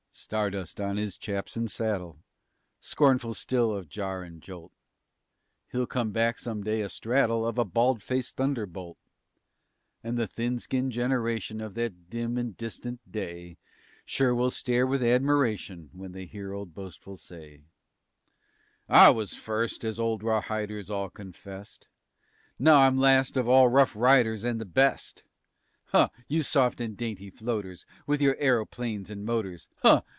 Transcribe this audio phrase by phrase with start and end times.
[0.23, 2.19] _"Stardust on his chaps and saddle,
[2.81, 4.71] Scornful still of jar and jolt,
[5.71, 8.97] He'll come back some day, astraddle Of a bald faced thunderbolt.
[10.03, 13.57] And the thin skinned generation Of that dim and distant day
[14.05, 17.63] Sure will stare with admiration When they hear old Boastful say
[18.89, 21.87] "I was first, as old rawhiders all confessed.
[22.59, 25.23] Now I'm last of all rough riders, and the best.
[25.85, 26.07] Huh!
[26.29, 30.03] you soft and dainty floaters, _With your a'roplanes and motors_ _Huh!